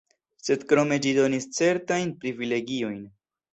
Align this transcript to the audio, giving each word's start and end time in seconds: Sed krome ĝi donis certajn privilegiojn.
Sed 0.45 0.63
krome 0.71 0.97
ĝi 1.03 1.11
donis 1.19 1.47
certajn 1.59 2.17
privilegiojn. 2.25 3.01